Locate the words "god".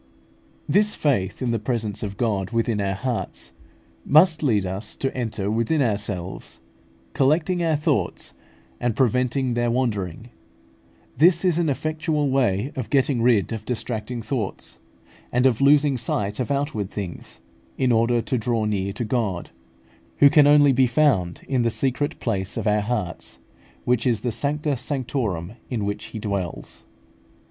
2.17-2.49, 19.05-19.51